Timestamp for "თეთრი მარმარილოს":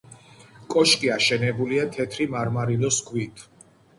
1.97-2.97